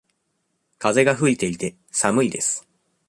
[0.79, 2.67] 風が吹いていて、寒いです。